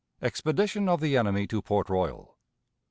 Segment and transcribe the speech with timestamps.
[0.19, 2.35] Expedition of the Enemy to Port Royal.